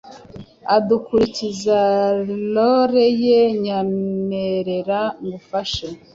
[0.77, 1.79] udakurikiza
[2.53, 5.87] lore ye nyemerera ngufahe